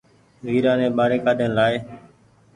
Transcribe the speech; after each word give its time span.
ويرآ 0.45 0.73
ني 0.79 0.87
ٻآري 0.97 1.17
ڪآڏين 1.25 1.51
لآئي 1.57 1.77